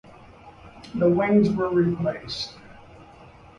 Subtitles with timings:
[0.95, 2.55] The wings were replaced.